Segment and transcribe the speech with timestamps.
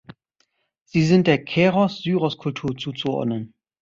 [0.83, 3.53] Sie sind der Keros-Syros-Kultur zuzuordnen.